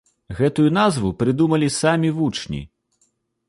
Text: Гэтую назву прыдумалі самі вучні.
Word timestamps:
Гэтую 0.37 0.65
назву 0.77 1.11
прыдумалі 1.21 1.67
самі 1.79 2.09
вучні. 2.19 2.67